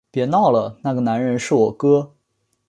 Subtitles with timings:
[0.09, 2.15] 别闹了，那个男人是我哥